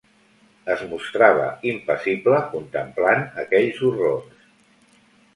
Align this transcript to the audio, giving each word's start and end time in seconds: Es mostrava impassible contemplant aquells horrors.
Es 0.75 0.79
mostrava 0.93 1.49
impassible 1.71 2.39
contemplant 2.53 3.21
aquells 3.43 3.83
horrors. 3.89 4.41